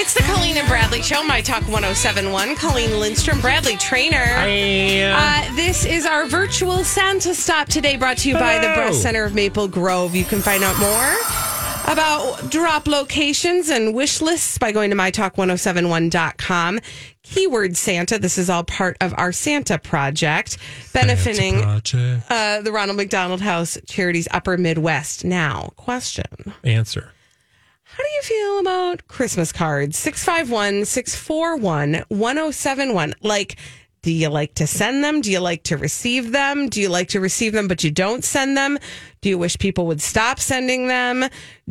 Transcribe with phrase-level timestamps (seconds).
[0.00, 2.54] It's the Colleen and Bradley Show, My Talk 1071.
[2.56, 4.16] Colleen Lindstrom, Bradley Traynor.
[5.16, 9.24] Uh, this is our virtual Santa stop today, brought to you by the Breast Center
[9.24, 10.14] of Maple Grove.
[10.14, 11.16] You can find out more
[11.92, 16.80] about drop locations and wish lists by going to mytalk1071.com.
[17.22, 18.18] Keyword Santa.
[18.18, 20.58] This is all part of our Santa project,
[20.92, 22.24] benefiting Project.
[22.30, 25.24] uh, the Ronald McDonald House Charities Upper Midwest.
[25.24, 26.52] Now, question.
[26.64, 27.12] Answer.
[27.98, 29.98] How do you feel about Christmas cards?
[29.98, 33.14] 651 641 1071.
[33.22, 33.56] Like,
[34.02, 35.20] do you like to send them?
[35.20, 36.68] Do you like to receive them?
[36.68, 38.78] Do you like to receive them, but you don't send them?
[39.20, 41.24] Do you wish people would stop sending them?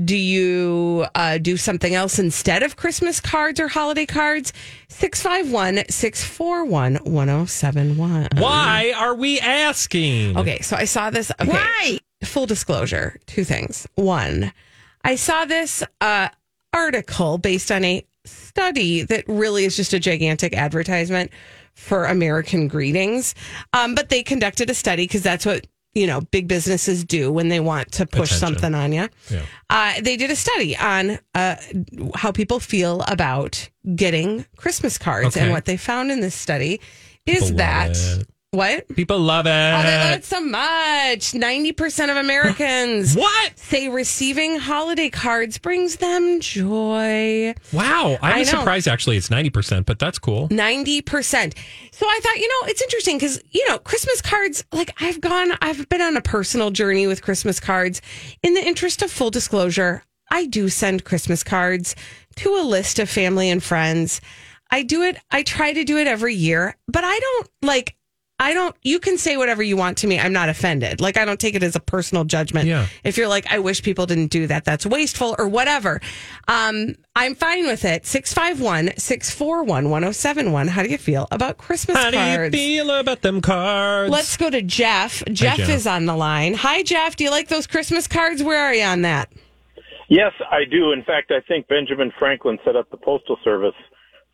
[0.03, 4.52] Do you uh, do something else instead of Christmas cards or holiday cards?
[4.89, 8.28] 651 641 1071.
[8.36, 10.38] Why are we asking?
[10.38, 11.31] Okay, so I saw this.
[11.39, 11.52] Okay.
[11.52, 12.00] Why?
[12.25, 13.88] Full disclosure two things.
[13.95, 14.52] One,
[15.08, 16.27] I saw this uh,
[16.73, 21.31] article based on a study that really is just a gigantic advertisement
[21.75, 23.33] for American greetings.
[23.72, 27.47] Um, but they conducted a study because that's what you know big businesses do when
[27.47, 28.59] they want to push Attention.
[28.59, 29.07] something on you.
[29.29, 29.44] Yeah.
[29.69, 31.56] Uh, they did a study on uh,
[32.13, 36.81] how people feel about getting Christmas cards, and what they found in this study
[37.25, 38.25] is People that.
[38.57, 39.50] What People love it.
[39.50, 41.31] Oh, they love it so much.
[41.31, 43.57] 90% of Americans what?
[43.57, 47.53] say receiving holiday cards brings them joy.
[47.72, 48.17] Wow.
[48.22, 50.50] I I'm surprised actually it's 90%, but that's cool.
[50.50, 51.56] 90%.
[51.91, 55.51] So I thought, you know, it's interesting because, you know, Christmas cards, like I've gone,
[55.62, 58.01] I've been on a personal journey with Christmas cards.
[58.44, 61.96] In the interest of full disclosure, I do send Christmas cards
[62.38, 64.19] to a list of family and friends.
[64.69, 67.96] I do it, I try to do it every year, but I don't like,
[68.40, 70.20] I don't, you can say whatever you want to me.
[70.20, 71.02] I'm not offended.
[71.02, 72.68] Like, I don't take it as a personal judgment.
[72.68, 72.86] Yeah.
[73.03, 76.00] If you're like, I wish people didn't do that, that's wasteful or whatever.
[76.47, 78.06] Um, I'm fine with it.
[78.06, 80.68] 651 641 1071.
[80.68, 82.16] How do you feel about Christmas cards?
[82.16, 84.12] How do you feel about them cards?
[84.12, 85.24] Let's go to Jeff.
[85.31, 85.70] Jeff Jeff.
[85.70, 86.53] is on the line.
[86.53, 87.16] Hi, Jeff.
[87.16, 88.44] Do you like those Christmas cards?
[88.44, 89.31] Where are you on that?
[90.09, 90.92] Yes, I do.
[90.92, 93.76] In fact, I think Benjamin Franklin set up the Postal Service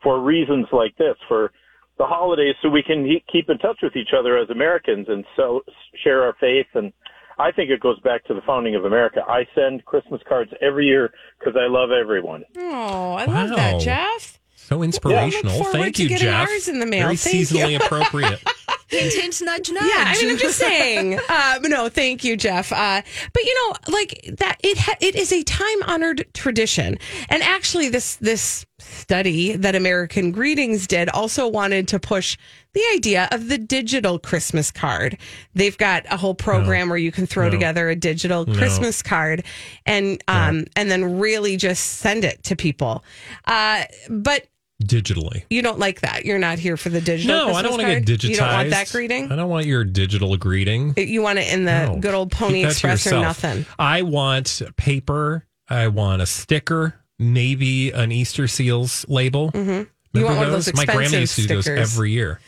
[0.04, 1.52] for reasons like this, for
[1.98, 5.24] the holidays, so we can he- keep in touch with each other as Americans and
[5.36, 5.62] so
[6.04, 6.68] share our faith.
[6.74, 6.92] And
[7.40, 9.22] I think it goes back to the founding of America.
[9.28, 12.44] I send Christmas cards every year because I love everyone.
[12.58, 14.40] Oh, I love that, Jeff.
[14.56, 15.58] so inspirational.
[15.60, 16.48] look Thank you, getting Jeff.
[16.50, 17.04] ours in the mail.
[17.04, 17.42] Very Thank you.
[17.58, 18.42] seasonally appropriate.
[18.90, 19.84] Hint, hint, nudge, nudge.
[19.86, 21.20] Yeah, I mean, I'm just saying.
[21.30, 22.72] Uh, no, thank you, Jeff.
[22.72, 23.02] Uh,
[23.34, 27.90] but you know, like that, it ha- it is a time honored tradition, and actually,
[27.90, 32.38] this this study that American Greetings did also wanted to push
[32.74, 35.18] the idea of the digital Christmas card.
[35.54, 37.52] They've got a whole program where you can throw No.
[37.52, 39.44] together a digital Christmas card
[39.86, 43.04] and um and then really just send it to people.
[43.46, 44.48] Uh, but
[44.84, 45.44] Digitally.
[45.50, 46.26] you don't like that.
[46.26, 47.38] You're not here for the digital.
[47.48, 48.30] No, I don't want to get digitized.
[48.30, 49.32] You don't want that greeting.
[49.32, 50.94] I don't want your digital greeting.
[50.98, 51.98] You want it in the No.
[52.00, 53.66] good old Pony Express or nothing.
[53.80, 55.46] I want paper.
[55.70, 59.52] I want a sticker, maybe an Easter seals label.
[59.52, 60.18] Mm-hmm.
[60.18, 61.94] You want one of those My grandma expensive used to do those stickers.
[61.96, 62.40] every year.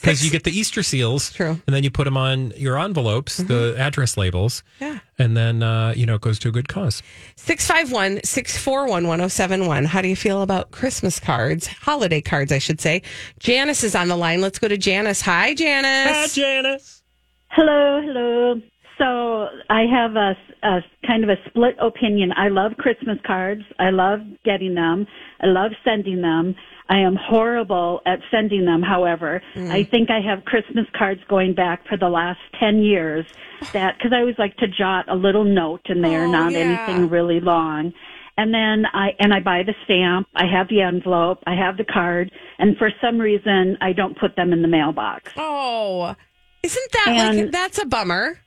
[0.00, 1.52] Because you get the Easter seals, True.
[1.52, 1.60] Mm-hmm.
[1.68, 4.98] and then you put them on your envelopes, the address labels, Yeah.
[5.20, 7.00] and then uh, you know it goes to a good cause.
[7.36, 9.84] 651 641 1071.
[9.84, 11.68] How do you feel about Christmas cards?
[11.68, 13.02] Holiday cards, I should say.
[13.38, 14.40] Janice is on the line.
[14.40, 15.20] Let's go to Janice.
[15.22, 16.12] Hi, Janice.
[16.12, 17.02] Hi, Janice.
[17.50, 18.60] Hello, hello.
[18.98, 22.32] So I have a, a kind of a split opinion.
[22.36, 23.62] I love Christmas cards.
[23.78, 25.06] I love getting them.
[25.40, 26.54] I love sending them.
[26.88, 28.82] I am horrible at sending them.
[28.82, 29.70] However, mm.
[29.70, 33.26] I think I have Christmas cards going back for the last 10 years
[33.72, 36.58] that, cause I always like to jot a little note in there, Oh, not yeah.
[36.58, 37.92] anything really long.
[38.36, 40.26] And then I and I buy the stamp.
[40.34, 41.38] I have the envelope.
[41.46, 42.32] I have the card.
[42.58, 45.32] And for some reason, I don't put them in the mailbox.
[45.36, 46.14] Oh,
[46.62, 48.40] isn't that And- like that's a bummer?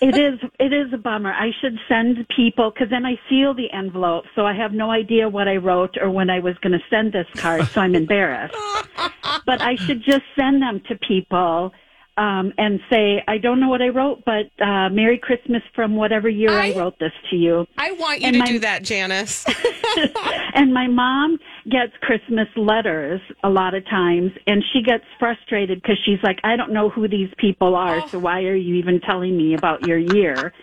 [0.00, 1.32] It is it is a bummer.
[1.32, 5.28] I should send people because then I seal the envelope, so I have no idea
[5.28, 8.54] what I wrote or when I was going to send this card, so I'm embarrassed.
[9.46, 11.72] but I should just send them to people
[12.18, 16.28] um, and say, I don't know what I wrote, but uh, Merry Christmas from whatever
[16.28, 17.64] year I, I- wrote this to you.
[17.78, 19.46] I want you And to my- do that, Janice.
[20.54, 21.38] and my mom
[21.70, 26.56] gets Christmas letters a lot of times, and she gets frustrated because she's like, I
[26.56, 29.98] don't know who these people are, so why are you even telling me about your
[29.98, 30.52] year?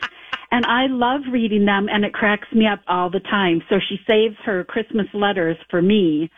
[0.52, 3.62] And I love reading them, and it cracks me up all the time.
[3.68, 6.30] So she saves her Christmas letters for me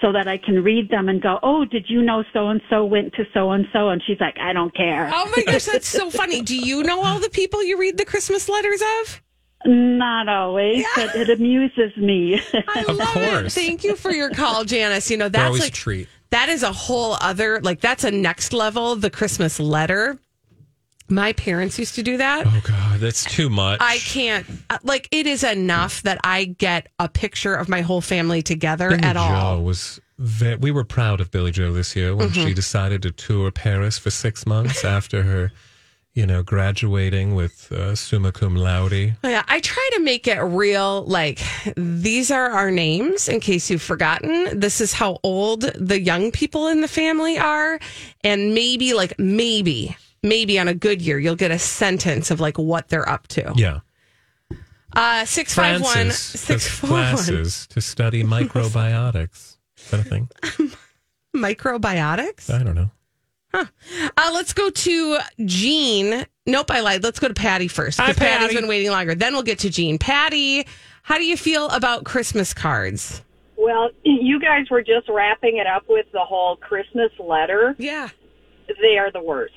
[0.00, 2.84] so that I can read them and go, Oh, did you know so and so
[2.84, 3.88] went to so and so?
[3.90, 5.10] And she's like, I don't care.
[5.12, 6.40] oh my gosh, that's so funny.
[6.42, 9.22] Do you know all the people you read the Christmas letters of?
[9.66, 12.40] Not always, but it amuses me.
[12.54, 13.52] I Of love it.
[13.52, 15.10] Thank you for your call, Janice.
[15.10, 16.08] You know that's like a treat.
[16.30, 18.94] that is a whole other like that's a next level.
[18.94, 20.16] The Christmas letter.
[21.08, 22.46] My parents used to do that.
[22.46, 23.78] Oh God, that's too much.
[23.80, 28.00] I can't uh, like it is enough that I get a picture of my whole
[28.00, 29.56] family together Billy at Joe all.
[29.56, 29.64] Mm-hmm.
[29.64, 30.00] was.
[30.20, 33.98] Ve- we were proud of Billy Joe this year when she decided to tour Paris
[33.98, 35.52] for six months after her,
[36.12, 39.16] you know, graduating with uh, summa cum laude.
[39.22, 41.04] Yeah, I try to make it real.
[41.04, 41.38] Like
[41.76, 44.58] these are our names, in case you've forgotten.
[44.58, 47.78] This is how old the young people in the family are,
[48.24, 52.58] and maybe like maybe maybe on a good year you'll get a sentence of like
[52.58, 53.52] what they're up to.
[53.56, 53.80] Yeah,
[54.94, 59.56] Uh six five one Francis six has one classes to study microbiotics.
[59.76, 60.28] Is that a thing?
[61.36, 62.52] microbiotics.
[62.52, 62.90] I don't know.
[63.54, 66.26] Uh, let's go to Jean.
[66.46, 67.02] Nope, I lied.
[67.02, 67.98] Let's go to Patty first.
[67.98, 68.56] Hi, because Patty's Patty.
[68.60, 69.14] been waiting longer.
[69.14, 69.98] Then we'll get to Jean.
[69.98, 70.66] Patty,
[71.02, 73.22] how do you feel about Christmas cards?
[73.56, 77.74] Well, you guys were just wrapping it up with the whole Christmas letter.
[77.78, 78.08] Yeah.
[78.82, 79.54] They are the worst.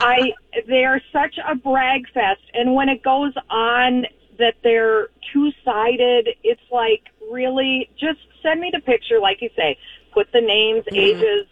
[0.00, 0.32] I
[0.66, 4.06] they are such a brag fest and when it goes on
[4.38, 9.76] that they're two-sided, it's like really just send me the picture like you say.
[10.12, 11.46] Put the names, ages,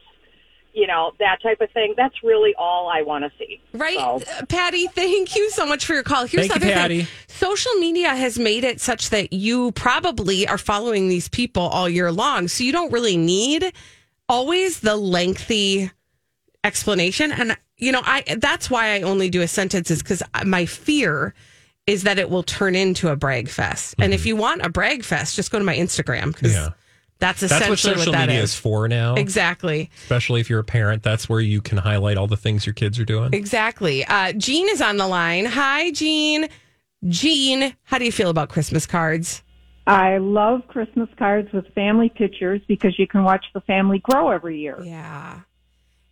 [0.73, 1.95] you know, that type of thing.
[1.97, 3.61] That's really all I want to see.
[3.73, 4.87] Right, So- Uh, Patty.
[4.89, 6.27] Thank you so much for your call.
[6.27, 7.03] Here's Thank the you, other Patty.
[7.03, 11.89] thing: social media has made it such that you probably are following these people all
[11.89, 13.73] year long, so you don't really need
[14.29, 15.91] always the lengthy
[16.65, 17.31] explanation.
[17.33, 21.35] And you know, I that's why I only do a sentence is because my fear
[21.87, 23.95] is that it will turn into a brag fest.
[23.99, 26.65] And if you want a brag fest, just go to my Instagram because Mm-hmm.
[26.65, 26.71] Yeah.
[27.19, 28.51] that's That's essentially what social that media is.
[28.51, 29.15] is for now.
[29.15, 29.91] Exactly.
[30.03, 32.99] Especially if you're a parent, that's where you can highlight all the things your kids
[32.99, 33.33] are doing.
[33.33, 34.05] Exactly.
[34.05, 35.47] Uh, Jean is on the line.
[35.47, 36.49] Hi, Jean.
[37.09, 39.43] Jean, how do you feel about Christmas cards?
[39.87, 44.59] I love Christmas cards with family pictures because you can watch the family grow every
[44.61, 44.79] year.
[44.85, 45.41] Yeah.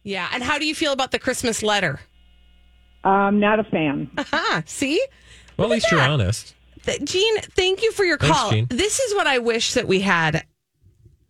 [0.07, 0.29] Yeah.
[0.33, 1.99] And how do you feel about the Christmas letter?
[3.03, 4.09] I'm not a fan.
[4.19, 4.63] Aha.
[4.65, 5.05] See?
[5.57, 6.55] Well, at least you're honest.
[6.85, 8.51] Th- Jean, thank you for your Thanks, call.
[8.53, 8.67] Jean.
[8.71, 10.47] This is what I wish that we had.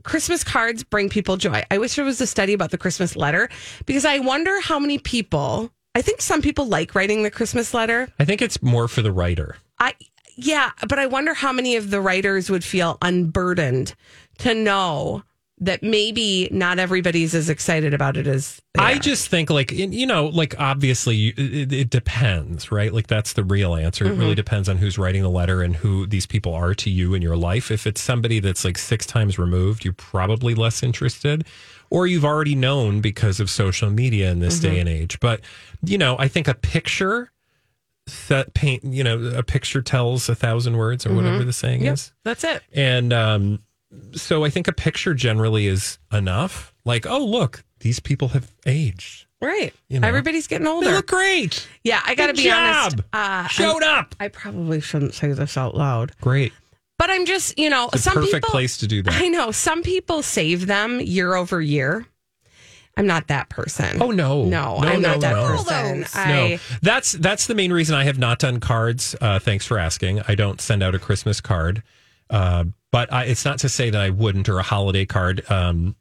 [0.03, 1.63] Christmas cards bring people joy.
[1.71, 3.49] I wish there was a study about the Christmas letter
[3.87, 8.09] because I wonder how many people, I think some people like writing the Christmas letter.
[8.19, 9.57] I think it's more for the writer.
[9.79, 9.95] I
[10.37, 13.95] yeah, but I wonder how many of the writers would feel unburdened
[14.39, 15.23] to know
[15.59, 18.99] that maybe not everybody's as excited about it as I are.
[18.99, 22.93] just think, like, you know, like, obviously, it, it depends, right?
[22.93, 24.05] Like, that's the real answer.
[24.05, 24.21] It Mm-hmm.
[24.21, 27.23] really depends on who's writing the letter and who these people are to you in
[27.23, 27.71] your life.
[27.71, 31.47] If it's somebody that's like six times removed, you're probably less interested,
[31.89, 34.75] or you've already known because of social media in this Mm-hmm.
[34.75, 35.19] day and age.
[35.21, 35.41] But,
[35.83, 37.33] you know, I think a picture
[38.29, 41.85] that paint, you know, a picture tells a thousand words or whatever the saying Mm-hmm.
[41.87, 42.13] Yep, is.
[42.25, 42.63] that's it.
[42.75, 43.61] And um,
[44.13, 46.75] so I think a picture generally is enough.
[46.85, 49.27] Like, oh, look, these people have aged.
[49.41, 49.75] Right.
[49.89, 50.09] You know.
[50.09, 50.87] Everybody's getting older.
[50.89, 51.69] They look great.
[51.85, 52.97] yeah, I got to Good be honest.
[52.97, 53.05] job.
[53.13, 54.15] Uh, Showed I'm- up.
[54.19, 56.53] I probably shouldn't say this out loud, Great.
[56.99, 58.51] but I'm just, you know, It's a some perfect people.
[58.51, 59.13] place to do that.
[59.23, 62.07] I know some people save them year over year.
[62.99, 64.01] I'm not that person.
[64.01, 65.47] Oh no, no, no, I'm no, not that no.
[65.49, 66.01] person.
[66.01, 69.15] No, I that's that's the main reason I have not done cards.
[69.21, 70.23] Uh, thanks for asking.
[70.27, 71.83] I don't send out a Christmas card,
[72.31, 75.49] uh, but I, it's not to say that I wouldn't or a holiday card.
[75.51, 75.97] Um,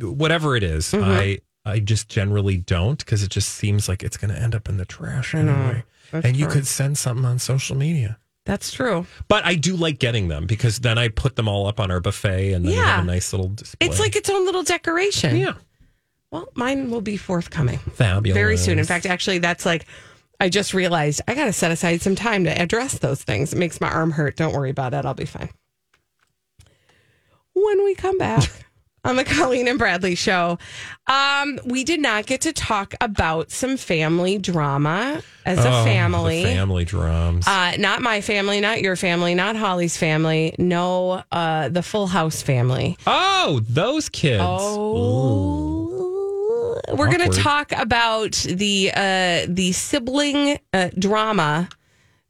[0.00, 1.10] whatever it is, Mm-hmm.
[1.10, 4.68] I I just generally don't because it just seems like it's going to end up
[4.68, 5.84] in the trash anyway.
[6.12, 8.18] And you could send something on social media.
[8.46, 9.06] that's true.
[9.28, 12.00] But I do like getting them because then I put them all up on our
[12.00, 12.96] buffet and then Yeah.
[12.96, 13.86] have a nice little display.
[13.86, 15.36] It's like its own little decoration.
[15.36, 15.52] yeah,
[16.32, 18.34] Well, mine will be forthcoming fabulous.
[18.34, 18.78] very soon.
[18.78, 19.84] In fact, actually, that's like
[20.40, 23.52] I just realized I got to set aside some time to address those things.
[23.52, 24.36] It makes my arm hurt.
[24.36, 25.04] Don't worry about it.
[25.04, 25.50] I'll be fine.
[27.54, 28.48] When we come back
[29.04, 30.58] on the Colleen and Bradley show.
[31.06, 36.42] Um, we did not get to talk about some family drama as a Oh, family.
[36.44, 37.46] the family drums.
[37.48, 40.54] Uh, not my family, not your family, not Holly's family.
[40.58, 42.96] No, uh, the Full House family.
[43.06, 44.42] oh, those kids.
[44.44, 45.96] Oh,
[46.96, 51.68] we're going to talk about the uh, the sibling uh, drama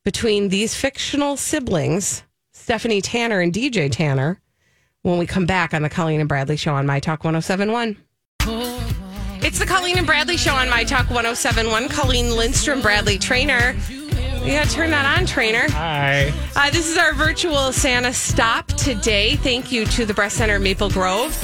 [0.04, 2.22] between these fictional siblings,
[2.52, 4.40] Stephanie Tanner and DJ Tanner,
[5.02, 7.96] when we come back on the Colleen and Bradley show on My Talk 1071.
[9.42, 11.88] It's the Colleen and Bradley show on My Talk 1071.
[11.88, 13.74] Colleen Lindstrom, Bradley Traynor.
[13.74, 15.70] To turn that on, Trainer.
[15.70, 16.32] Hi.
[16.56, 19.36] Uh, this is our virtual Santa stop today.
[19.36, 21.36] Thank you to the Breast Center Maple Grove.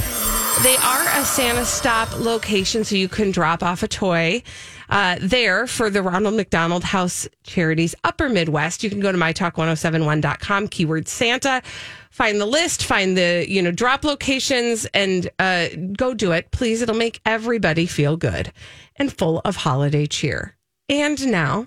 [0.63, 4.43] They are a Santa stop location, so you can drop off a toy
[4.89, 8.83] uh, there for the Ronald McDonald House Charities Upper Midwest.
[8.83, 11.63] You can go to mytalk1071.com, keyword Santa,
[12.11, 16.51] find the list, find the you know drop locations, and uh, go do it.
[16.51, 18.53] Please, it'll make everybody feel good
[18.97, 20.57] and full of holiday cheer.
[20.89, 21.67] And now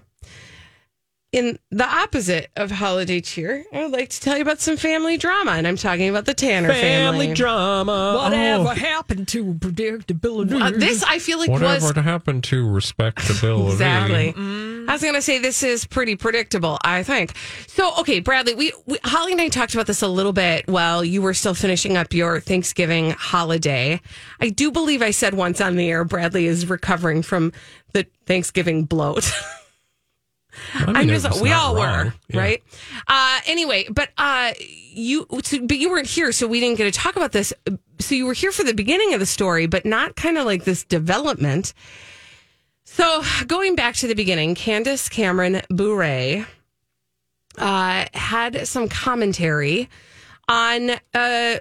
[1.31, 5.15] in the opposite of holiday cheer, I would like to tell you about some family
[5.17, 6.81] drama, and I'm talking about the Tanner family.
[7.27, 8.19] Family drama.
[8.23, 8.73] Whatever Oh.
[8.73, 10.59] happened to predictability?
[10.59, 13.73] Uh, this I feel like Whatever was happened to respectability?
[13.73, 14.33] exactly.
[14.87, 16.79] I was going to say this is pretty predictable.
[16.83, 17.35] I think
[17.67, 17.93] so.
[17.99, 21.21] Okay, Bradley, we, we Holly and I talked about this a little bit while you
[21.21, 24.01] were still finishing up your Thanksgiving holiday.
[24.41, 27.53] I do believe I said once on the air, Bradley is recovering from
[27.93, 29.31] the Thanksgiving bloat.
[30.73, 32.05] I mean, I'm it just we all wrong.
[32.05, 32.39] were Yeah.
[32.39, 32.63] right.
[33.07, 36.99] Uh, anyway, but uh, you so, but you weren't here, so we didn't get to
[36.99, 37.53] talk about this.
[37.99, 40.63] So you were here for the beginning of the story, but not kind of like
[40.63, 41.73] this development.
[42.83, 46.45] So going back to the beginning, Candace Cameron Bure
[47.57, 49.89] uh, had some commentary
[50.47, 51.59] on uh,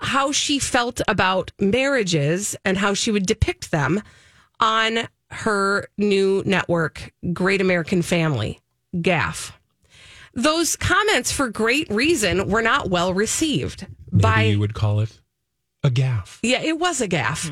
[0.00, 4.02] how she felt about marriages and how she would depict them
[4.60, 8.60] on her new network, Great American Family,
[8.96, 9.52] GAF.
[10.34, 14.42] Those comments, for great reason, were not well received Maybe by.
[14.42, 15.20] you would call it
[15.82, 16.40] a gaff.
[16.42, 17.48] Yeah, it was a gaff.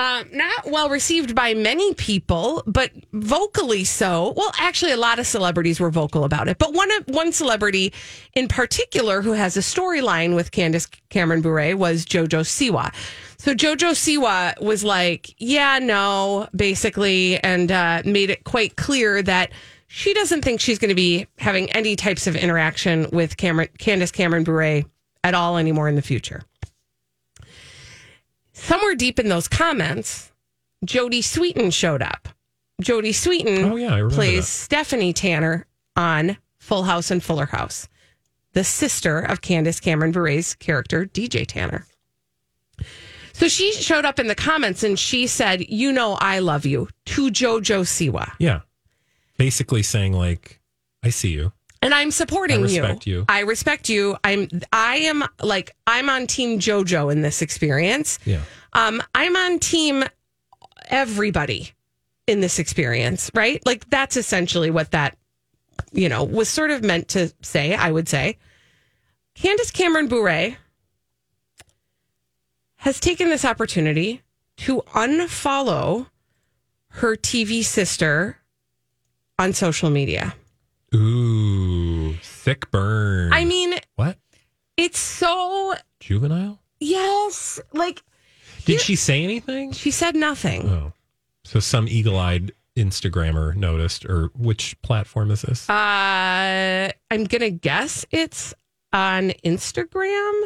[0.00, 4.32] Um, not well received by many people, but vocally so.
[4.36, 6.58] Well, actually, a lot of celebrities were vocal about it.
[6.58, 7.92] But one one celebrity
[8.34, 12.94] in particular who has a storyline with Candace Cameron Bure was JoJo Siwa.
[13.38, 19.52] So JoJo Siwa was like, "Yeah, no," basically, and uh, made it quite clear that
[19.86, 24.10] she doesn't think she's going to be having any types of interaction with Cameron, Candace
[24.10, 24.82] Cameron Bure
[25.24, 26.42] at all anymore in the future
[28.58, 30.32] somewhere deep in those comments,
[30.84, 32.28] Jodie Sweetin showed up.
[32.82, 34.52] Jodie Sweetin Oh, yeah, plays that.
[34.52, 35.66] Stephanie Tanner
[35.96, 37.88] on Full House and Fuller House,
[38.52, 41.86] the sister of Candace Cameron Bure's character, DJ Tanner.
[43.38, 46.88] So she showed up in the comments and she said, You know, I love you
[47.06, 48.32] to JoJo Siwa.
[48.40, 48.62] Yeah.
[49.36, 50.60] Basically saying like,
[51.04, 51.52] I see you.
[51.80, 52.82] And I'm supporting you.
[52.82, 53.24] I respect you.
[53.28, 54.16] I respect you.
[54.24, 58.18] I'm I am like I'm on team JoJo in this experience.
[58.24, 58.40] Yeah.
[58.72, 60.02] Um, I'm on team
[60.88, 61.70] everybody
[62.26, 63.64] in this experience, right?
[63.64, 65.16] Like that's essentially what that,
[65.92, 68.36] you know, was sort of meant to say, I would say.
[69.36, 70.56] Candace Cameron Bure
[72.78, 74.22] has taken this opportunity
[74.56, 76.06] to unfollow
[76.90, 78.38] her TV sister
[79.38, 80.34] on social media.
[80.94, 83.32] Ooh, thick burn.
[83.32, 84.16] I mean, what?
[84.76, 86.58] it's so Juvenile?
[86.80, 88.02] yes, like
[88.64, 89.72] Did she say anything?
[89.72, 90.68] she said nothing.
[90.68, 90.92] Oh,
[91.44, 95.68] so some eagle-eyed Instagrammer noticed, or which platform is this?
[95.68, 98.54] Uh, I'm gonna guess it's
[98.92, 100.42] on Instagram.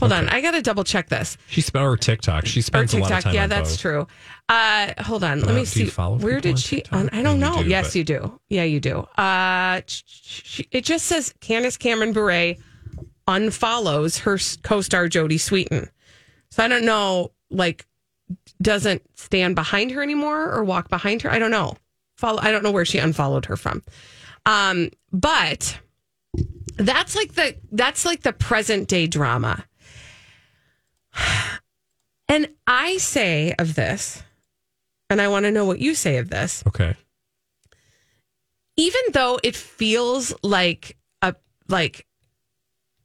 [0.00, 1.36] Hold on, I gotta double check this.
[1.48, 2.46] She spent her TikTok.
[2.46, 3.34] She spends a lot of TikTok, time.
[3.34, 3.80] yeah, that's both.
[3.80, 4.06] true.
[4.48, 5.86] Uh, hold on, let Uh, me see.
[5.88, 6.82] Where did she?
[6.90, 7.62] On- I don't mean, you know.
[7.62, 8.40] do, yes, but- you do.
[8.48, 8.98] Yeah, you do.
[9.16, 12.54] Uh, sh- sh- sh- it just says Candace Cameron Bure
[13.28, 15.88] unfollows her co-star Jodie Sweetin.
[16.50, 17.86] So I don't know, like,
[18.60, 21.30] doesn't stand behind her anymore or walk behind her.
[21.30, 21.76] I don't know.
[22.16, 22.40] Follow.
[22.42, 23.82] I don't know where she unfollowed her from.
[24.46, 25.78] Um, but
[26.76, 29.64] that's like the that's like the present day drama.
[32.28, 34.22] And I say of this,
[35.08, 36.94] and I want to know what you say of this, Okay.
[38.76, 41.34] even though it feels like a
[41.68, 42.06] like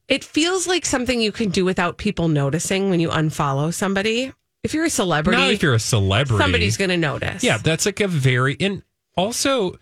[0.08, 4.32] it feels like something you can do without people noticing when you unfollow somebody.
[4.62, 7.42] If you're a celebrity, Now, if you're a celebrity, somebody's going to notice.
[7.42, 8.82] Yeah, that's like a very and
[9.16, 9.76] also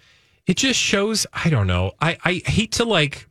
[0.46, 1.92] it just shows I don't know.
[2.00, 3.28] I I hate to like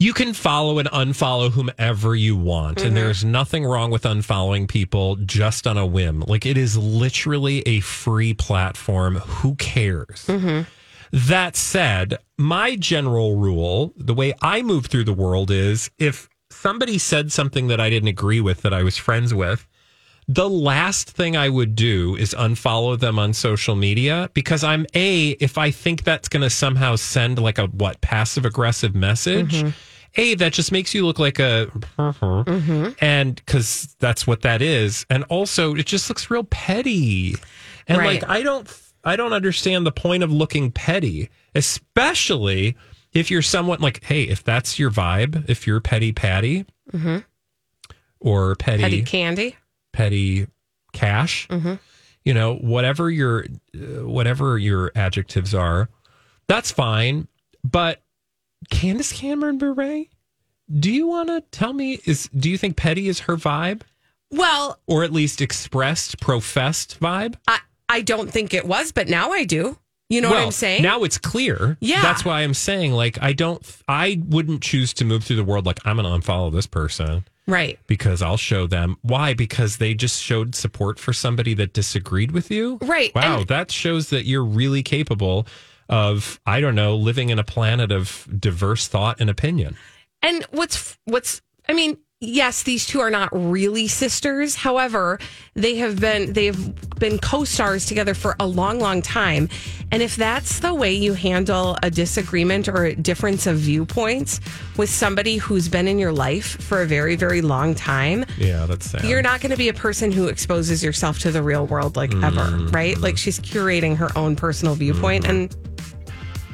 [0.00, 2.78] you can follow and unfollow whomever you want.
[2.78, 2.94] And mm-hmm.
[2.94, 6.20] there's nothing wrong with unfollowing people just on a whim.
[6.20, 9.16] Like it is literally a free platform.
[9.16, 10.26] Who cares?
[10.26, 10.68] Mm-hmm.
[11.10, 16.98] That said, my general rule, the way I move through the world is if somebody
[16.98, 19.66] said something that I didn't agree with that I was friends with,
[20.28, 25.30] the last thing I would do is unfollow them on social media because I'm a
[25.40, 29.54] if I think that's going to somehow send like a what passive aggressive message.
[29.54, 29.70] Mm-hmm.
[30.16, 31.70] A that just makes you look like a
[33.00, 37.34] and because that's what that is, and also it just looks real petty,
[37.86, 38.20] and Right.
[38.22, 38.68] like I don't
[39.04, 42.76] I don't understand the point of looking petty, especially
[43.12, 46.64] if you're somewhat like hey if that's your vibe if you're petty patty
[48.20, 49.56] or petty Petty candy.
[49.92, 50.46] petty
[50.92, 51.46] cash
[52.24, 55.88] you know whatever your uh, whatever your adjectives are
[56.48, 57.28] that's fine.
[57.62, 58.00] But
[58.70, 60.04] candace cameron bure
[60.78, 63.82] do you want to tell me is do you think petty is her vibe
[64.30, 69.30] Well, or at least expressed professed vibe I, I don't think it was, but now
[69.32, 69.78] I do.
[70.10, 70.82] You know what I'm saying?
[70.82, 72.00] now it's clear Yeah.
[72.02, 75.66] that's why i'm saying like i don't i wouldn't choose to move through the world
[75.66, 77.78] like i'm gonna unfollow this person right.
[77.86, 82.50] because I'll show them why because they just showed support for somebody that disagreed with
[82.50, 82.78] you.
[82.82, 85.46] Right, Wow, and- that shows that you're really capable
[85.88, 89.76] of I don't know, living in a planet of diverse thought and opinion.
[90.22, 94.54] And what's what's I mean, yes, these two are not really sisters.
[94.56, 95.18] However,
[95.54, 99.48] they have been they've been co-stars together for a long, long time.
[99.92, 104.40] And if that's the way you handle a disagreement or a difference of viewpoints
[104.76, 108.90] with somebody who's been in your life for a very, very long time, Yeah, that's
[108.90, 109.04] sad.
[109.04, 112.12] you're not going to be a person who exposes yourself to the real world like
[112.16, 112.66] ever, Mm-hmm.
[112.68, 112.98] right?
[112.98, 115.54] Like she's curating her own personal viewpoint, and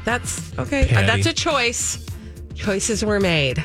[0.05, 0.83] that's okay.
[0.95, 2.05] Uh, That's a choice.
[2.55, 3.59] Choices were made.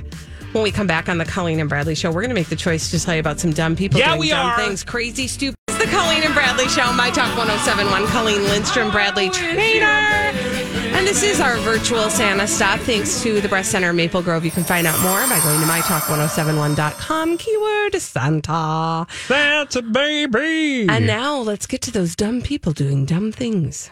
[0.51, 2.55] When we come back on the Colleen and Bradley show, we're going to make the
[2.55, 4.57] choice to tell you about some dumb people Yeah, doing we dumb are.
[4.57, 5.55] things, crazy, stupid.
[5.67, 9.85] It's the Colleen and Bradley show, My Talk 1071, Colleen Lindstrom, Bradley Traynor.
[9.85, 12.79] And this is our virtual Santa stop.
[12.79, 14.43] Thanks to the Breast Center Maple Grove.
[14.43, 19.05] You can find out more by going to mytalk1071.com, keyword Santa.
[19.27, 20.87] That's a baby.
[20.89, 23.91] And now let's get to those dumb people doing dumb things.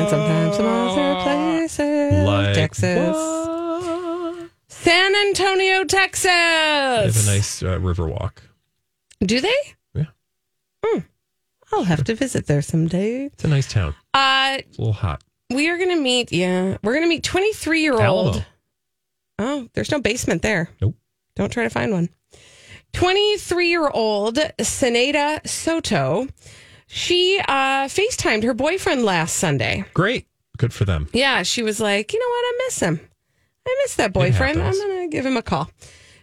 [0.00, 2.24] And sometimes some other places.
[2.26, 3.16] Like Texas.
[3.16, 4.50] what?
[4.68, 6.24] San Antonio, Texas.
[6.24, 8.42] They have a nice uh, river walk.
[9.20, 9.54] Do they?
[9.94, 10.06] Yeah.
[11.72, 13.26] I'll have to visit there someday.
[13.26, 13.94] It's a nice town.
[14.14, 15.22] Uh, It's a little hot.
[15.50, 18.44] we are going to meet, yeah, we're going to meet 23 year old.
[19.38, 20.70] Oh, there's no basement there.
[20.80, 20.96] Nope.
[21.36, 22.08] Don't try to find one.
[22.94, 26.26] 23 year old Seneda Soto.
[26.92, 29.84] She uh, FaceTimed her boyfriend last Sunday.
[29.94, 30.26] Great.
[30.58, 31.08] Good for them.
[31.12, 32.42] Yeah, she was like, you know what?
[32.42, 33.00] I miss him.
[33.64, 34.60] I miss that boyfriend.
[34.60, 35.70] I'm going to give him a call.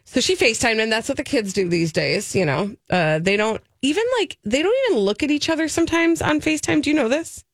[0.04, 0.90] So she FaceTimed him.
[0.90, 2.36] That's what the kids do these days.
[2.36, 6.22] You know, uh, they don't even like, they don't even look at each other sometimes
[6.22, 6.82] on FaceTime.
[6.82, 7.46] Do you know this?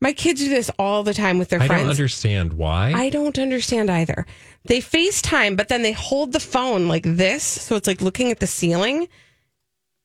[0.00, 1.80] My kids do this all the time with their I friends.
[1.80, 2.92] I don't understand why.
[2.92, 4.24] I don't understand either.
[4.66, 7.42] They FaceTime, but then they hold the phone like this.
[7.42, 9.08] So it's like looking at the ceiling.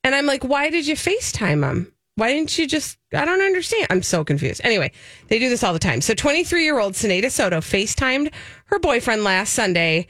[0.02, 1.92] And I'm like, why did you FaceTime them?
[2.16, 2.98] Why didn't you just?
[3.14, 3.86] I don't understand.
[3.90, 4.60] I'm so confused.
[4.64, 4.90] Anyway,
[5.28, 6.00] they do this all the time.
[6.00, 8.32] So 23 year old Seneda Soto FaceTimed
[8.66, 10.06] her boyfriend last Sunday,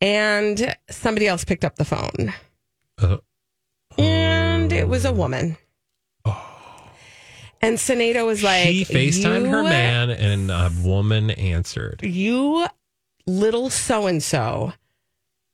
[0.00, 2.32] and somebody else picked up the phone.
[2.98, 3.16] Uh,
[3.98, 5.56] And it was a woman.
[7.62, 12.00] And Seneda was like, she FaceTimed her man and a woman answered.
[12.02, 12.66] you
[13.26, 14.74] little so and so,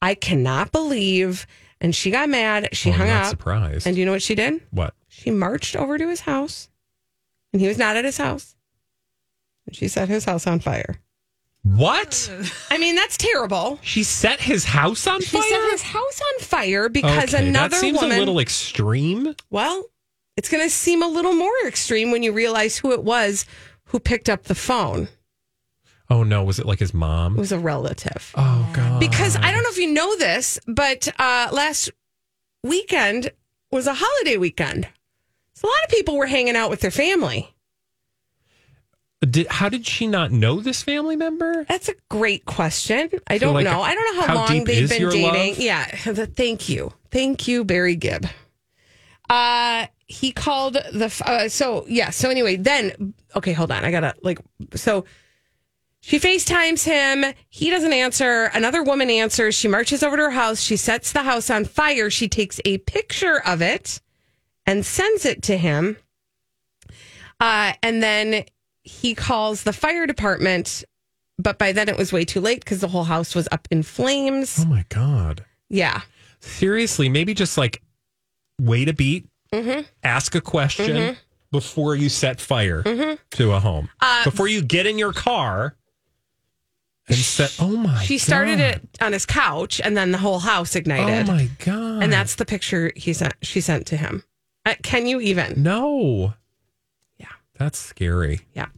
[0.03, 1.47] I cannot believe.
[1.81, 2.69] And she got mad.
[2.73, 3.31] She Oh, I'm hung not up.
[3.31, 3.87] surprised.
[3.87, 4.61] And do you know what she did?
[4.71, 4.95] what?
[5.15, 6.69] She marched over to his house,
[7.53, 8.57] and he was not at his house.
[9.67, 10.97] And she set his house on fire.
[11.63, 12.31] What?
[12.71, 13.79] I mean, that's terrible.
[13.83, 15.43] She set his house on fire.
[15.43, 15.61] She fire?
[15.63, 18.17] set his house on fire because Okay, another that seems woman.
[18.17, 19.37] a little extreme.
[19.51, 19.85] well,
[20.37, 23.45] it's going to seem a little more extreme when you realize who it was
[23.85, 25.09] who picked up the phone.
[26.11, 27.33] Oh no, was it like his mom?
[27.33, 27.37] It mom?
[27.37, 28.33] was a relative.
[28.35, 28.99] Oh god.
[28.99, 31.91] because I don't know if you know this, but uh, last
[32.65, 33.31] weekend
[33.71, 34.89] was a holiday weekend.
[35.55, 37.55] So a lot of people were hanging out with their family.
[39.21, 41.65] Did, how did she not know this family member?
[41.69, 43.09] That's a great question.
[43.29, 43.81] I So, don't like, know.
[43.81, 45.23] I don't know how, how long they've been dating.
[45.23, 45.59] love?
[45.59, 45.85] Yeah.
[45.87, 46.93] Thank you.
[47.11, 48.27] Thank you, Barry Gibb.
[49.31, 53.83] Uh he called the uh, so yeah, so anyway, then okay, hold on.
[53.85, 54.39] I got to like
[54.75, 55.07] so
[56.01, 57.33] she FaceTimes him.
[57.49, 58.51] He doesn't answer.
[58.53, 59.55] Another woman answers.
[59.55, 60.61] She marches over to her house.
[60.61, 62.11] She sets the house on fire.
[62.11, 64.01] She takes a picture of it
[64.67, 65.97] and sends it to him.
[67.41, 68.45] Uh, and then
[68.83, 70.85] he calls the fire department,
[71.39, 73.83] but by then it was way too late because the whole house was up in
[73.83, 74.59] flames.
[74.61, 75.45] Oh my god!
[75.69, 76.03] Yeah.
[76.41, 77.83] Seriously, maybe just like
[78.61, 79.83] wait a beat, Mm-hmm.
[80.03, 81.17] ask a question Mhm.
[81.51, 83.19] before you set fire Mhm.
[83.33, 83.89] to a home.
[84.01, 85.75] Uh, before you get in your car
[87.09, 87.57] and set.
[87.61, 88.03] Oh my!
[88.05, 88.67] She started God.
[88.75, 91.29] it on his couch, and then the whole house ignited.
[91.29, 92.03] Oh my god!
[92.05, 93.35] And that's the picture he sent.
[93.43, 94.23] She sent to him.
[94.65, 95.63] Uh, can you even?
[95.63, 96.35] no.
[97.19, 97.27] Yeah.
[97.59, 98.41] That's scary.
[98.55, 98.69] Yeah.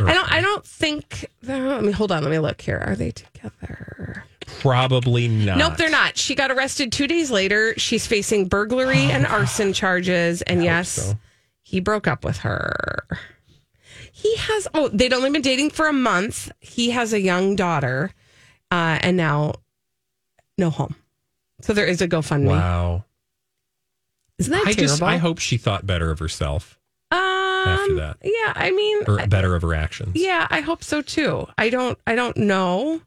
[0.00, 0.32] I don't.
[0.32, 1.26] I don't think.
[1.42, 2.22] Let me hold on.
[2.22, 2.82] Let me look here.
[2.86, 4.24] Are they together?
[4.60, 5.58] Probably not.
[5.58, 6.16] Nope, they're not.
[6.16, 7.74] She got arrested two days later.
[7.76, 10.42] She's facing burglary and arson charges.
[10.42, 11.18] And yes, so.
[11.62, 13.06] he broke up with her.
[14.12, 14.68] He has.
[14.74, 16.50] Oh, they'd only been dating for a month.
[16.60, 18.10] He has a young daughter,
[18.70, 19.54] uh, and now
[20.56, 20.94] no home.
[21.60, 22.48] So there is a GoFundMe.
[22.48, 23.04] Wow.
[24.38, 24.82] Isn't that I terrible?
[24.82, 26.78] just I hope she thought better of herself
[27.10, 30.12] um, after that, Yeah, I mean, or better of her actions.
[30.16, 31.46] Yeah, I hope so too.
[31.56, 33.00] I don't I don't know.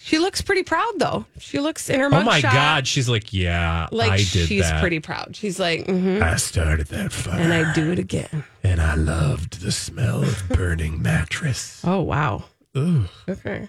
[0.00, 1.26] She looks pretty proud though.
[1.38, 4.62] She looks in her Oh my mugshot, God, she's like, yeah, like I did she's
[4.62, 4.80] that.
[4.80, 5.34] pretty proud.
[5.36, 8.44] She's like, mhm, I started that fire, and I do it again.
[8.62, 11.82] and I loved the smell of burning mattress.
[11.84, 12.44] Oh wow.
[12.76, 13.04] Ooh.
[13.28, 13.68] Okay.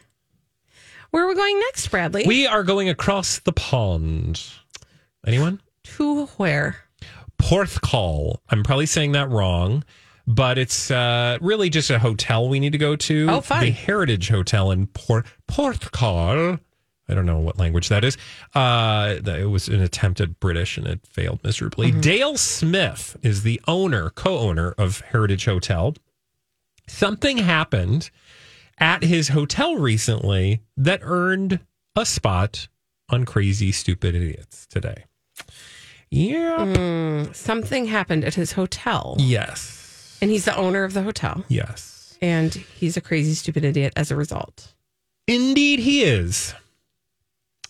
[1.12, 2.25] Where are we going next, Bradley?
[2.28, 4.43] We are going across the pond.
[5.25, 5.60] Anyone?
[5.97, 6.78] To where?
[7.41, 8.38] Porthcawl.
[8.49, 9.84] I'm probably saying that wrong,
[10.28, 13.28] but it's uh, really just a hotel we need to go to.
[13.30, 13.63] Oh, fun.
[13.63, 16.60] The Heritage Hotel in Port Porthcawl.
[17.08, 18.17] I don't know what language that is.
[18.54, 21.91] Uh, it was an attempt at British and it failed miserably.
[21.91, 22.02] Mm-hmm.
[22.02, 25.95] Dale Smith is the owner, co-owner of Heritage Hotel.
[26.88, 28.12] Something happened
[28.78, 31.60] at his hotel recently that earned
[31.95, 32.67] a spot
[33.10, 35.06] on Crazy Stupid Idiots today.
[36.11, 36.57] Yeah.
[36.59, 40.17] Mm, something happened at his hotel, Yes.
[40.21, 42.17] and he's the owner of the hotel, Yes.
[42.21, 44.73] and he's a crazy, stupid idiot as a result.
[45.27, 46.55] Indeed, he is.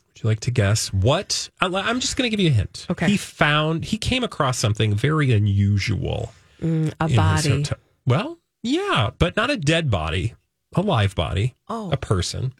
[0.08, 1.49] Would you like to guess what?
[1.60, 2.86] I- I'm just going to give you a hint.
[2.89, 3.08] Okay.
[3.08, 6.34] He found, he came across something very unusual.
[6.62, 7.65] Mm, a body.
[8.06, 10.36] Well, yeah, but not a dead body,
[10.75, 11.91] a live body, Oh.
[11.91, 12.54] a person.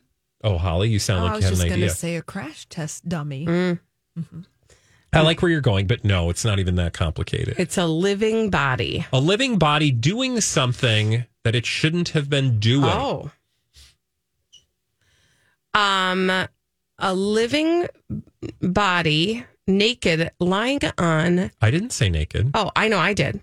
[0.44, 2.22] Oh, Holly, you sound Oh, I like was you had just going to say a
[2.22, 3.46] crash test dummy.
[3.46, 3.80] Mm,
[5.12, 7.56] I like where you're going, but no, it's not even that complicated.
[7.58, 9.06] it's a living body.
[9.12, 12.86] a living body doing something that it shouldn't have been doing.
[12.92, 13.32] Oh.
[15.74, 16.30] Um,
[16.98, 17.88] a living
[18.62, 21.52] body, naked, lying on.
[21.62, 22.52] I didn't say naked.
[22.54, 23.42] Oh, I know, I did.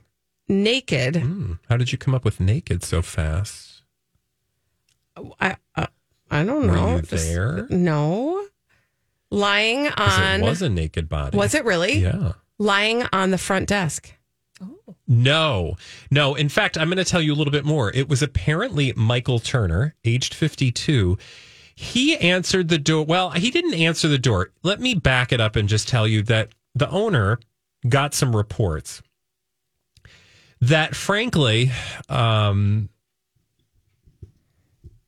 [0.48, 1.16] Naked.
[1.16, 3.82] Hmm, How did you come up with naked so fast?
[5.40, 5.86] I uh,
[6.30, 6.96] I don't Were know.
[6.96, 7.66] you there?
[7.70, 8.46] No.
[9.30, 10.40] Lying on.
[10.40, 11.36] it was a naked body.
[11.36, 11.98] Was it really?
[11.98, 12.32] Yeah.
[12.58, 14.12] Lying on the front desk.
[14.62, 14.94] Oh.
[15.06, 15.76] No,
[16.10, 16.34] no.
[16.34, 17.90] In fact, I'm going to tell you a little bit more.
[17.92, 21.18] It was apparently Michael Turner, aged 52.
[21.74, 23.04] He answered the door.
[23.04, 24.52] Well, he didn't answer the door.
[24.62, 27.38] Let me back it up and just tell you that the owner
[27.86, 29.02] got some reports
[30.60, 31.70] that, frankly,
[32.08, 32.88] um,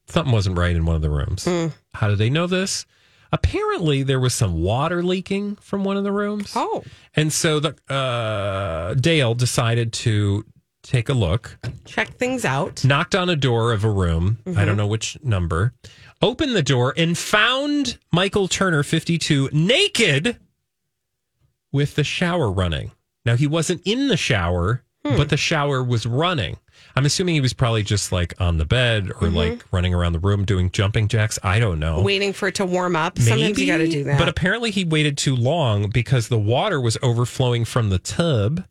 [0.09, 1.49] something wasn't right in one of the rooms.
[1.95, 2.85] How did they know this?
[3.33, 6.53] Apparently, there was some water leaking from one of the rooms.
[6.57, 6.83] Oh.
[7.15, 10.45] And so the uh, Dale decided to
[10.83, 12.85] take a look, Check things out.
[12.85, 14.39] knocked on a door of a room.
[14.47, 14.65] I Mm-hmm.
[14.67, 15.75] don't know which number.
[16.23, 20.39] Opened the door and found Michael Turner, 52, naked
[21.73, 22.93] with the shower running.
[23.25, 25.17] Now, he wasn't in the shower, Hmm.
[25.17, 26.57] but the shower was running.
[26.99, 29.37] I'm assuming he was probably just like on the bed or Mm-hmm.
[29.37, 31.39] like running around the room doing jumping jacks.
[31.45, 32.03] I don't know.
[32.03, 33.19] Waiting for it to warm up.
[33.19, 34.19] Sometimes you got to do that.
[34.19, 38.65] But apparently he waited too long because the water was overflowing from the tub.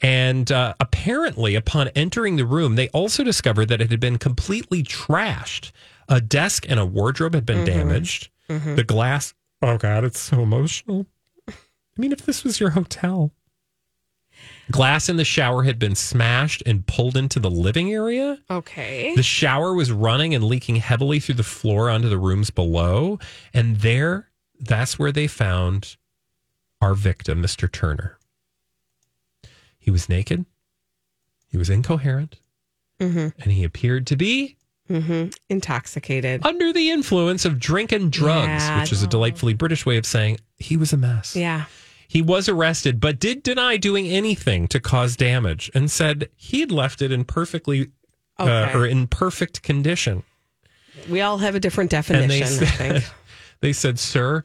[0.00, 4.82] And uh, apparently, upon entering the room, they also discovered that it had been completely
[4.82, 5.70] trashed.
[6.08, 7.78] A desk and a wardrobe had been Mm-hmm.
[7.88, 8.28] damaged.
[8.48, 9.34] The glass.
[9.62, 11.06] Oh, God, it's so emotional.
[11.48, 11.52] I
[11.96, 13.30] mean, if this was your hotel.
[14.70, 18.38] Glass in the shower had been smashed and pulled into the living area.
[18.50, 19.14] okay.
[19.14, 23.18] The shower was running and leaking heavily through the floor onto the rooms below.
[23.52, 25.96] And there, that's where they found
[26.80, 27.70] our victim, Mr.
[27.70, 28.18] Turner.
[29.78, 30.46] He was naked.
[31.46, 32.36] He was incoherent.
[33.00, 33.32] Mhm.
[33.40, 36.46] and he appeared to be hmm Intoxicated.
[36.46, 38.80] under the influence of drink and drugs, Yeah.
[38.80, 41.34] which is a delightfully British way of saying he was a mess.
[41.34, 41.64] Yeah.
[42.06, 47.02] He was arrested, but did deny doing anything to cause damage and said he'd left
[47.02, 47.90] it in perfectly
[48.38, 50.22] uh, or in perfect condition.
[51.08, 53.04] We all have a different definition, they I said, think.
[53.60, 54.44] they said, Sir,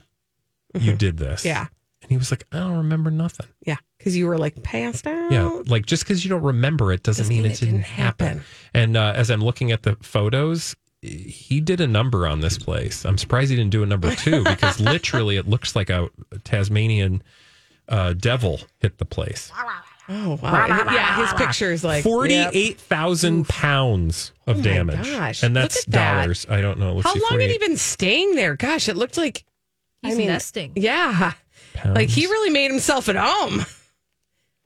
[0.73, 1.41] you did this.
[1.41, 1.47] Mm-hmm.
[1.47, 1.67] Yeah.
[2.01, 3.47] And he was like, I don't remember nothing.
[3.65, 3.77] Yeah.
[3.97, 5.31] Because you were like passed out.
[5.31, 5.61] Yeah.
[5.67, 8.43] Like just because you don't remember it doesn't, mean, it didn't, happen.
[8.73, 13.05] And uh, as I'm looking at the photos, he did a number on this place.
[13.05, 16.09] I'm surprised he didn't do a number two because literally it looks like a
[16.43, 17.21] Tasmanian
[17.89, 19.51] uh, devil hit the place.
[20.11, 20.65] Oh, wow.
[20.67, 21.17] yeah.
[21.17, 22.11] His picture is like yep.
[22.13, 25.05] 48,000 pounds of Oh my damage.
[25.05, 25.43] gosh.
[25.43, 26.21] And Look that's at that.
[26.21, 26.47] dollars.
[26.49, 26.93] I don't know.
[26.93, 28.55] Let's How see, long had he been staying there?
[28.55, 29.43] Gosh, it looked like.
[30.01, 30.71] He's I mean, nesting.
[30.75, 31.33] Yeah.
[31.73, 31.95] pounds.
[31.95, 33.65] Like he really made himself at home.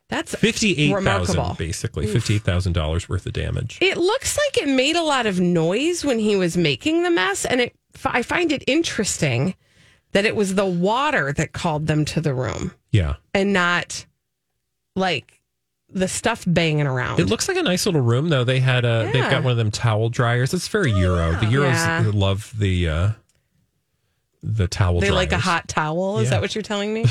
[0.09, 2.05] That's 58,000 basically.
[2.05, 3.79] $58,000 worth of damage.
[3.81, 7.45] It looks like it made a lot of noise when he was making the mess,
[7.45, 7.75] and it.
[8.05, 9.55] I find it interesting
[10.13, 13.15] that it was the water that called them to the room Yeah.
[13.33, 14.05] and not
[14.95, 15.41] like
[15.89, 17.19] the stuff banging around.
[17.19, 18.43] It looks like a nice little room, though.
[18.43, 20.53] They had a, they've got one of them towel dryers.
[20.53, 21.31] It's very Euro.
[21.33, 22.09] The Euros Yeah.
[22.13, 23.09] love the uh,
[24.41, 26.19] the towel they like a hot towel.
[26.19, 26.31] Is Yeah.
[26.31, 27.05] that what you're telling me?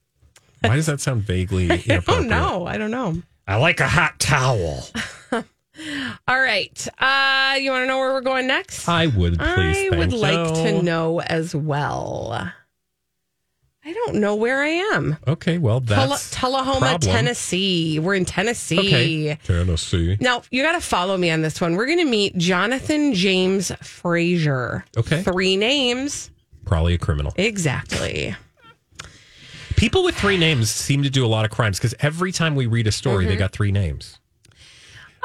[0.60, 2.66] Why does that sound vaguely I don't know.
[2.66, 3.22] I don't know.
[3.46, 4.86] I like a hot towel.
[6.26, 6.88] All right.
[6.98, 8.88] Uh, you want to know where we're going next?
[8.88, 9.92] I would please.
[9.92, 12.50] I would thank like to know as well.
[13.84, 15.16] I don't know where I am.
[15.28, 17.00] Okay, well that's Tullahoma, problem.
[17.12, 18.00] Tennessee.
[18.00, 18.78] We're in Tennessee.
[18.78, 20.16] Okay, Tennessee.
[20.20, 21.76] Now, you got to follow me on this one.
[21.76, 24.84] We're going to meet Jonathan James Frazier.
[24.96, 25.22] Okay.
[25.22, 26.30] Three names.
[26.64, 27.32] Probably a criminal.
[27.36, 28.34] Exactly.
[29.76, 32.66] People with three names seem to do a lot of crimes because every time we
[32.66, 33.30] read a story, Mm-hmm.
[33.34, 34.18] they got three names.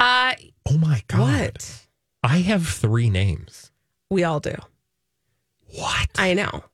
[0.02, 0.34] Uh,
[0.68, 1.20] Oh my god!
[1.20, 1.86] what?
[2.22, 3.70] I have three names.
[4.10, 4.54] We all do.
[5.74, 6.08] What?
[6.16, 6.64] I know.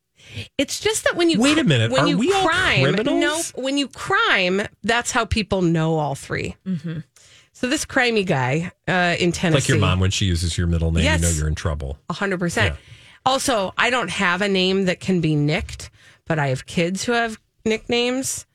[0.58, 3.54] It's just that when you Wait a minute, when are you we crime, criminals?
[3.56, 6.98] no, when you crime, that's how people know all 3 Mm-hmm.
[7.52, 10.92] So this crimey guy uh, in Tennessee, Like your mom when she uses your middle
[10.92, 11.20] name, Yes.
[11.20, 11.98] you know you're in trouble.
[12.10, 12.76] hundred percent.
[13.26, 15.90] Also, I don't have a name that can be nicked,
[16.26, 18.46] but I have kids who have nicknames.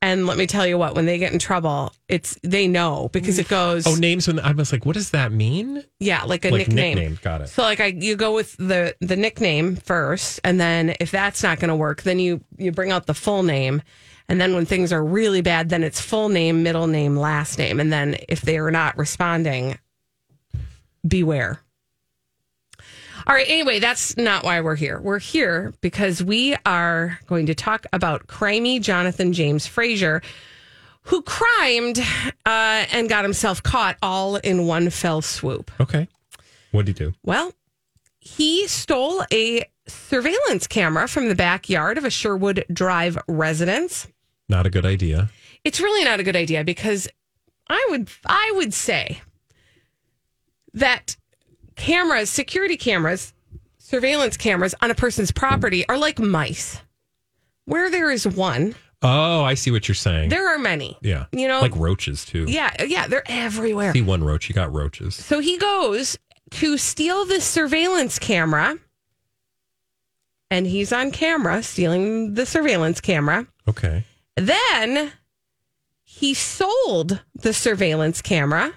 [0.00, 3.38] And let me tell you what, when they get in trouble, it's they know because
[3.40, 5.82] it goes, Oh, names when I was like, what does that mean?
[5.98, 6.94] yeah, like a like nickname.
[6.94, 7.18] nickname.
[7.20, 7.48] Got it.
[7.48, 11.58] So like I you go with the the nickname first and then if that's not
[11.58, 13.82] going to work then you you bring out the full name
[14.28, 17.80] and then when things are really bad then it's full name, middle name, last name
[17.80, 19.78] and then if they are not responding
[21.06, 21.60] beware.
[23.28, 24.98] All right, anyway, that's not why we're here.
[24.98, 30.22] We're here because we are going to talk about crimey Jonathan James Frazier
[31.02, 31.98] who crimed
[32.46, 35.70] uh, and got himself caught all in one fell swoop.
[35.78, 36.08] Okay.
[36.70, 37.12] What did he do?
[37.22, 37.52] Well,
[38.18, 44.06] he stole a surveillance camera from the backyard of a Sherwood Drive residence.
[44.48, 45.28] Not a good idea.
[45.64, 47.08] It's really not a good idea because
[47.68, 49.20] I would I would say
[50.72, 51.16] that
[51.78, 53.32] cameras, security cameras,
[53.78, 56.80] surveillance cameras on a person's property are like mice.
[57.64, 60.28] Where there is one, Oh, I see what you're saying.
[60.30, 60.98] there are many.
[61.02, 61.26] yeah.
[61.32, 62.46] You know, like roaches too.
[62.48, 63.92] yeah, yeah, they're everywhere.
[63.92, 65.14] See one roach, you got roaches.
[65.14, 66.18] So he goes
[66.52, 68.76] to steal this surveillance camera,
[70.50, 73.46] and he's on camera stealing the surveillance camera.
[73.68, 74.04] Okay.
[74.36, 75.12] Then
[76.02, 78.72] he sold the surveillance camera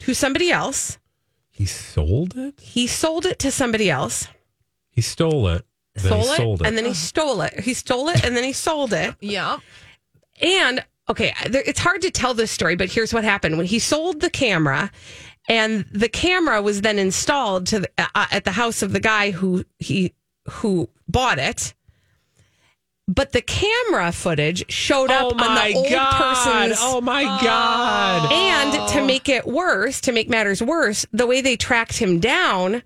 [0.00, 0.98] to somebody else.
[1.58, 2.54] He sold it?
[2.60, 4.28] He sold it to somebody else.
[4.92, 5.64] He stole it.
[5.96, 6.66] Then Sold he it, sold it.
[6.68, 7.58] and then he stole it.
[7.58, 9.16] He stole it and then he sold it.
[9.20, 9.58] Yeah.
[10.40, 13.80] And okay, there, it's hard to tell this story, but here's what happened when he
[13.80, 14.92] sold the camera,
[15.48, 19.32] and the camera was then installed to the, uh, at the house of the guy
[19.32, 20.14] who he
[20.48, 21.74] who bought it.
[23.10, 26.12] But the camera footage showed up oh on the old god.
[26.12, 27.38] person's Oh my oh.
[27.42, 28.30] god.
[28.32, 32.82] and to make it worse, to make matters worse, the way they tracked him down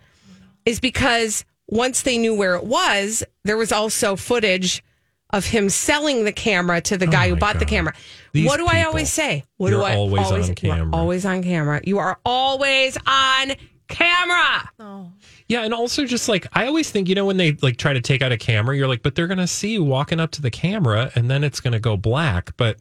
[0.65, 4.85] is because once they knew where it was, there was also footage
[5.31, 7.95] of him selling the camera to the oh guy who Oh my bought the camera.
[8.33, 9.45] These what do I always say?
[9.57, 10.91] What You're do I always on camera.
[10.93, 11.81] always on camera.
[11.83, 13.53] You are always on
[13.89, 14.71] camera.
[14.79, 15.11] Oh.
[15.53, 18.01] Yeah, and also just like I always think, you know, when they like try to
[18.01, 20.51] take out a camera, you're like, but they're gonna see you walking up to the
[20.51, 22.57] camera and then it's gonna go black.
[22.57, 22.81] But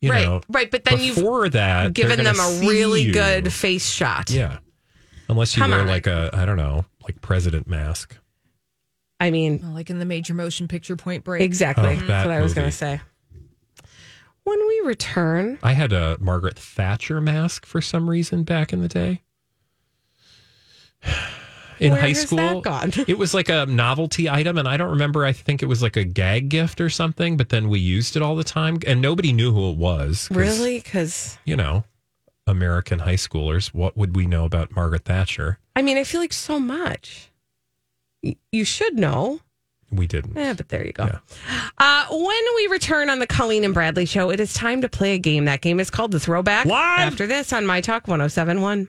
[0.00, 0.70] you right, know, right.
[0.70, 3.12] But then you've before that, they're given them a really you.
[3.12, 4.30] good face shot.
[4.30, 4.58] Yeah.
[5.28, 5.88] Unless you Come wear on.
[5.88, 8.16] like a I don't know, like president mask.
[9.18, 11.42] I mean, Like in the major motion picture Point Break.
[11.42, 11.86] Exactly.
[11.86, 13.00] Oh, That's that what I was going to say.
[14.44, 18.88] When we return, I had a Margaret Thatcher mask for some reason back in the
[18.88, 19.22] day.
[21.78, 22.62] In Where high school,
[23.06, 25.24] it was like a novelty item, and I don't remember.
[25.24, 27.36] I think it was like a gag gift or something.
[27.36, 30.28] But then we used it all the time, and nobody knew who it was.
[30.28, 30.78] 'cause, really?
[30.80, 31.84] Because You know,
[32.46, 33.68] American high schoolers.
[33.74, 35.58] What would we know about Margaret Thatcher?
[35.74, 37.30] I mean, I feel like so much.
[38.22, 39.40] Y- You should know.
[39.92, 40.36] We didn't.
[40.36, 41.08] Yeah, but there you go.
[41.78, 45.14] Uh, when we return on the Colleen and Bradley show, it is time to play
[45.14, 45.44] a game.
[45.44, 46.66] That game is called the Throwback.
[46.66, 46.98] What?
[46.98, 48.84] After this on My Talk 1071.